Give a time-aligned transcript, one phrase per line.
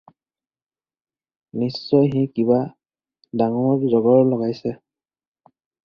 [1.63, 2.59] নিশ্চয় সি কিবা
[3.43, 4.79] ডাঙৰ জগৰ লগাইছে।